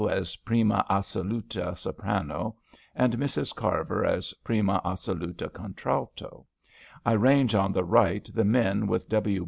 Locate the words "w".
9.09-9.39